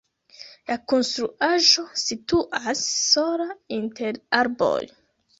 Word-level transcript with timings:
La 0.69 0.75
konstruaĵo 0.91 1.83
situas 2.03 2.81
sola 3.01 3.47
inter 3.77 4.17
arboj. 4.39 4.81